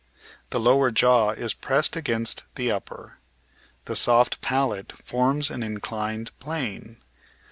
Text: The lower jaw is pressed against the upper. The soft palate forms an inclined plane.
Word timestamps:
The 0.49 0.59
lower 0.59 0.89
jaw 0.89 1.29
is 1.29 1.53
pressed 1.53 1.95
against 1.95 2.41
the 2.55 2.71
upper. 2.71 3.19
The 3.85 3.95
soft 3.95 4.41
palate 4.41 4.93
forms 4.93 5.51
an 5.51 5.61
inclined 5.61 6.31
plane. 6.39 6.97